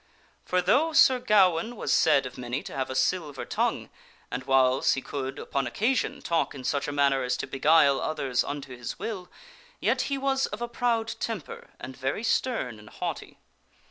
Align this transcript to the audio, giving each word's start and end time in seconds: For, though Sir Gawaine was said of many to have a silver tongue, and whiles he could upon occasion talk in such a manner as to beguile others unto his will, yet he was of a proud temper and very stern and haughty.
For, 0.43 0.63
though 0.63 0.93
Sir 0.93 1.19
Gawaine 1.19 1.75
was 1.75 1.93
said 1.93 2.25
of 2.25 2.35
many 2.35 2.63
to 2.63 2.73
have 2.73 2.89
a 2.89 2.95
silver 2.95 3.45
tongue, 3.45 3.91
and 4.31 4.43
whiles 4.45 4.93
he 4.93 5.01
could 5.03 5.37
upon 5.37 5.67
occasion 5.67 6.23
talk 6.23 6.55
in 6.55 6.63
such 6.63 6.87
a 6.87 6.91
manner 6.91 7.21
as 7.21 7.37
to 7.37 7.45
beguile 7.45 8.01
others 8.01 8.43
unto 8.43 8.75
his 8.75 8.97
will, 8.97 9.29
yet 9.79 10.01
he 10.09 10.17
was 10.17 10.47
of 10.47 10.59
a 10.59 10.67
proud 10.67 11.09
temper 11.19 11.69
and 11.79 11.95
very 11.95 12.23
stern 12.23 12.79
and 12.79 12.89
haughty. 12.89 13.37